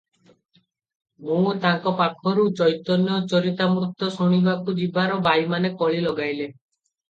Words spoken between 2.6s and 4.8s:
ଚୈତନ୍ୟ ଚରିତାମୃତ ଶୁଣିବାକୁ